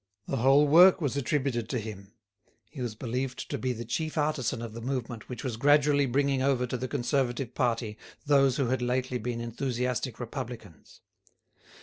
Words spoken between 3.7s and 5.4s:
the chief artisan of the movement